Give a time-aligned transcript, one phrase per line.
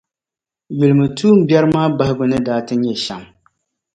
[0.77, 3.23] Yulimi tuumbiɛrinima bahigu ni daa ti nyɛ shɛm.